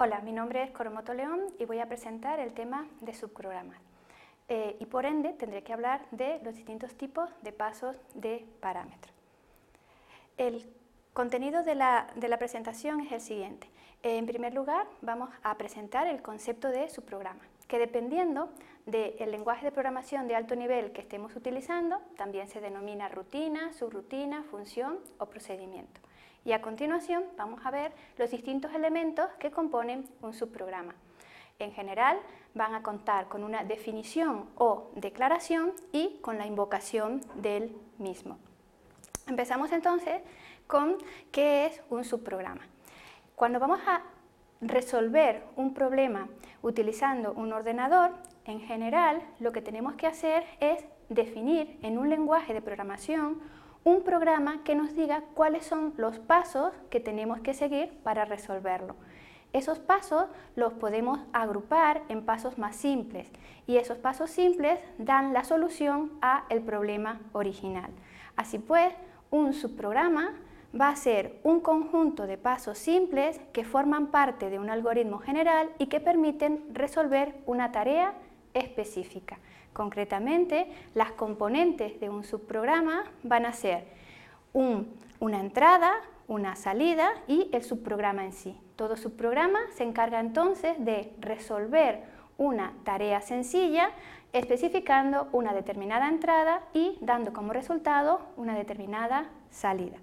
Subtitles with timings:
[0.00, 3.80] Hola, mi nombre es Coromoto León y voy a presentar el tema de subprogramas.
[4.48, 9.12] Eh, y por ende tendré que hablar de los distintos tipos de pasos de parámetros.
[10.36, 10.72] El
[11.14, 12.06] contenido de la,
[12.38, 13.68] presentación es el siguiente.
[14.04, 18.50] En primer lugar, vamos a presentar el concepto de subprograma, que dependiendo
[18.86, 24.44] del lenguaje de programación de alto nivel que estemos utilizando, también se denomina rutina, subrutina,
[24.44, 26.00] función o procedimiento
[26.44, 30.94] y a continuación vamos a ver los distintos elementos que componen un subprograma.
[31.58, 32.18] En general
[32.54, 38.38] van a contar con una definición o declaración y con la invocación del mismo.
[39.26, 40.22] Empezamos entonces
[40.66, 40.98] con
[41.32, 42.62] qué es un subprograma.
[43.34, 44.02] Cuando vamos a
[44.60, 46.28] resolver un problema
[46.62, 48.12] utilizando un ordenador,
[48.44, 53.40] en general lo que tenemos que hacer es definir en un lenguaje de programación
[53.88, 58.96] un programa que nos diga cuáles son los pasos que tenemos que seguir para resolverlo.
[59.54, 63.30] Esos pasos los podemos agrupar en pasos más simples
[63.66, 67.90] y esos pasos simples dan la solución a el problema original.
[68.36, 68.92] Así pues,
[69.30, 70.34] un subprograma
[70.78, 75.70] va a ser un conjunto de pasos simples que forman parte de un algoritmo general
[75.78, 78.12] y que permiten resolver una tarea
[78.52, 79.38] específica.
[79.72, 83.86] Concretamente, las componentes de un subprograma van a ser
[84.52, 85.92] una entrada,
[86.26, 88.58] una salida y el subprograma en sí.
[88.76, 92.04] Todo subprograma se encarga entonces de resolver
[92.38, 93.90] una tarea sencilla
[94.32, 99.96] especificando una determinada entrada y dando como resultado una determinada salida.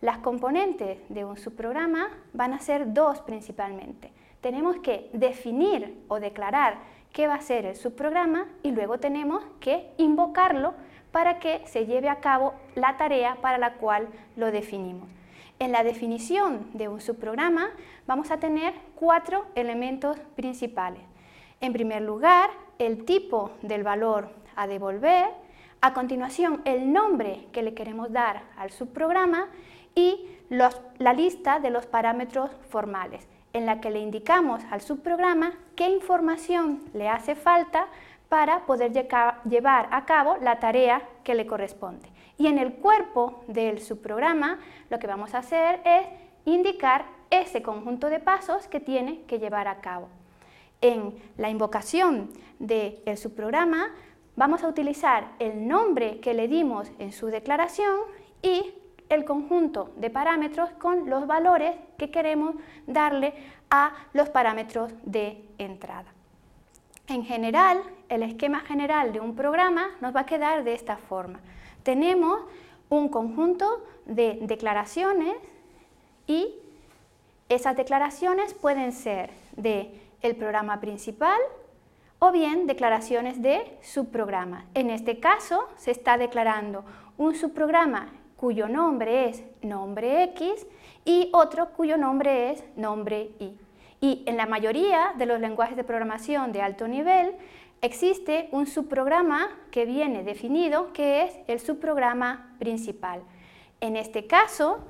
[0.00, 4.12] Las componentes de un subprograma van a ser dos principalmente.
[4.40, 6.78] Tenemos que definir o declarar
[7.14, 10.74] qué va a ser el subprograma y luego tenemos que invocarlo
[11.12, 15.08] para que se lleve a cabo la tarea para la cual lo definimos.
[15.60, 17.70] En la definición de un subprograma
[18.06, 21.00] vamos a tener cuatro elementos principales.
[21.60, 25.28] En primer lugar, el tipo del valor a devolver,
[25.80, 29.46] a continuación el nombre que le queremos dar al subprograma
[29.94, 35.88] y la lista de los parámetros formales en la que le indicamos al subprograma qué
[35.88, 37.86] información le hace falta
[38.28, 38.92] para poder
[39.44, 42.08] llevar a cabo la tarea que le corresponde.
[42.36, 44.58] Y en el cuerpo del subprograma
[44.90, 46.06] lo que vamos a hacer es
[46.44, 50.08] indicar ese conjunto de pasos que tiene que llevar a cabo.
[50.80, 53.92] En la invocación del subprograma
[54.36, 58.00] vamos a utilizar el nombre que le dimos en su declaración
[58.42, 58.74] y
[59.14, 62.54] el conjunto de parámetros con los valores que queremos
[62.86, 63.34] darle
[63.70, 66.12] a los parámetros de entrada.
[67.06, 71.40] En general, el esquema general de un programa nos va a quedar de esta forma.
[71.82, 72.40] Tenemos
[72.88, 75.34] un conjunto de declaraciones
[76.26, 76.54] y
[77.48, 81.38] esas declaraciones pueden ser de el programa principal
[82.18, 84.64] o bien declaraciones de subprograma.
[84.72, 86.84] En este caso se está declarando
[87.18, 88.08] un subprograma
[88.44, 90.66] cuyo nombre es nombre X
[91.06, 93.56] y otro cuyo nombre es nombre Y.
[94.02, 97.36] Y en la mayoría de los lenguajes de programación de alto nivel
[97.80, 103.22] existe un subprograma que viene definido que es el subprograma principal.
[103.80, 104.80] En este caso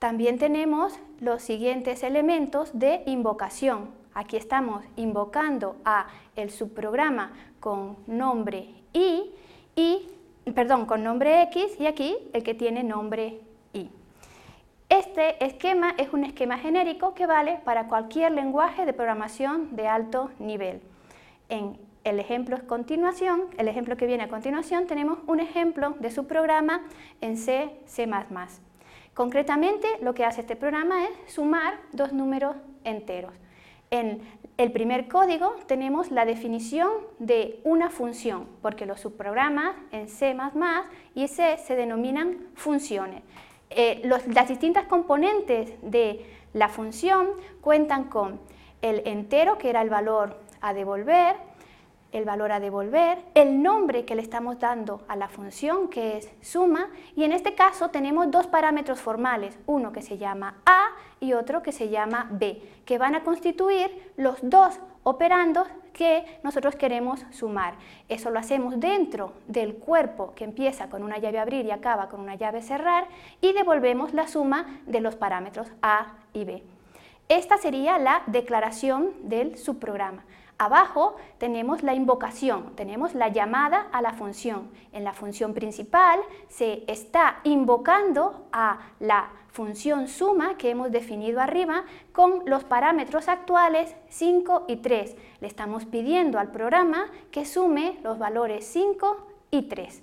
[0.00, 3.90] también tenemos los siguientes elementos de invocación.
[4.12, 9.30] Aquí estamos invocando a el subprograma con nombre y,
[9.76, 10.08] y
[10.52, 13.40] perdón, con nombre X y aquí el que tiene nombre
[13.72, 13.90] Y.
[14.88, 20.30] Este esquema es un esquema genérico que vale para cualquier lenguaje de programación de alto
[20.38, 20.80] nivel.
[21.48, 26.26] En el ejemplo, continuación, el ejemplo que viene a continuación tenemos un ejemplo de su
[26.26, 26.82] programa
[27.20, 28.06] en C, C++.
[29.14, 33.32] Concretamente lo que hace este programa es sumar dos números enteros.
[33.94, 34.18] En
[34.56, 36.90] el primer código tenemos la definición
[37.20, 40.36] de una función, porque los subprogramas en C++
[41.14, 43.22] y C se denominan funciones.
[43.70, 47.28] Eh, las distintas componentes de la función
[47.60, 48.40] cuentan con
[48.82, 51.36] el entero, que era el valor a devolver,
[52.14, 56.30] el valor a devolver, el nombre que le estamos dando a la función, que es
[56.40, 60.90] suma, y en este caso tenemos dos parámetros formales, uno que se llama a
[61.20, 66.76] y otro que se llama b, que van a constituir los dos operandos que nosotros
[66.76, 67.74] queremos sumar.
[68.08, 72.20] Eso lo hacemos dentro del cuerpo que empieza con una llave abrir y acaba con
[72.20, 73.06] una llave cerrar
[73.40, 76.62] y devolvemos la suma de los parámetros a y b.
[77.28, 80.24] Esta sería la declaración del subprograma.
[80.56, 84.70] Abajo tenemos la invocación, tenemos la llamada a la función.
[84.92, 91.84] En la función principal se está invocando a la función suma que hemos definido arriba
[92.12, 95.16] con los parámetros actuales 5 y 3.
[95.40, 100.02] Le estamos pidiendo al programa que sume los valores 5 y 3.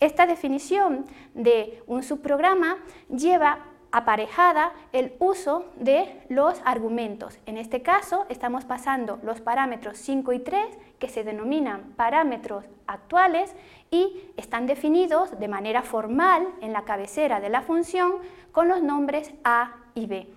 [0.00, 1.04] Esta definición
[1.34, 3.58] de un subprograma lleva
[3.92, 7.38] aparejada el uso de los argumentos.
[7.46, 10.64] En este caso estamos pasando los parámetros 5 y 3
[10.98, 13.54] que se denominan parámetros actuales
[13.90, 18.14] y están definidos de manera formal en la cabecera de la función
[18.52, 20.28] con los nombres A y B.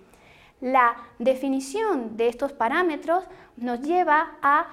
[0.62, 3.26] La definición de estos parámetros
[3.58, 4.68] nos lleva a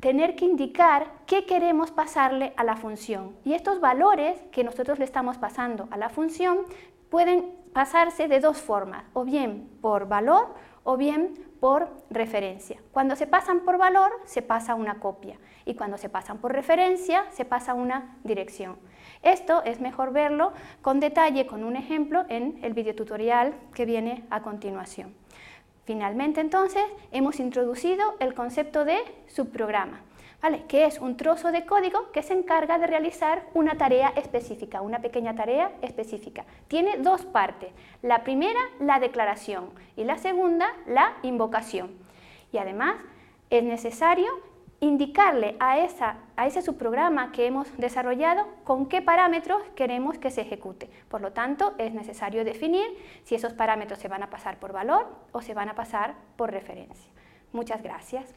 [0.00, 3.36] tener que indicar qué queremos pasarle a la función.
[3.44, 6.58] Y estos valores que nosotros le estamos pasando a la función
[7.10, 12.80] pueden pasarse de dos formas, o bien por valor o bien por referencia.
[12.92, 17.26] Cuando se pasan por valor, se pasa una copia y cuando se pasan por referencia,
[17.30, 18.78] se pasa una dirección.
[19.22, 24.40] Esto es mejor verlo con detalle con un ejemplo en el videotutorial que viene a
[24.40, 25.14] continuación.
[25.84, 30.00] Finalmente, entonces, hemos introducido el concepto de subprograma
[30.68, 35.00] que es un trozo de código que se encarga de realizar una tarea específica, una
[35.00, 36.44] pequeña tarea específica.
[36.66, 37.72] Tiene dos partes.
[38.02, 41.90] La primera, la declaración y la segunda, la invocación.
[42.52, 42.96] Y además
[43.50, 44.28] es necesario
[44.80, 50.40] indicarle a, esa, a ese subprograma que hemos desarrollado con qué parámetros queremos que se
[50.40, 50.88] ejecute.
[51.10, 52.86] Por lo tanto, es necesario definir
[53.24, 56.50] si esos parámetros se van a pasar por valor o se van a pasar por
[56.50, 57.10] referencia.
[57.52, 58.34] Muchas gracias.